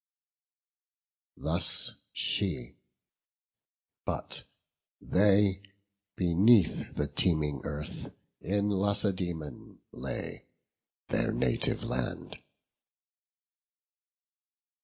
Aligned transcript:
Thus 1.37 1.91
she; 2.11 2.75
but 4.03 4.45
they 4.99 5.61
beneath 6.15 6.95
the 6.95 7.07
teeming 7.07 7.61
earth 7.65 8.11
In 8.41 8.71
Lacedaemon 8.71 9.77
lay, 9.93 10.47
their 11.09 11.31
native 11.31 11.83
land. 11.83 12.39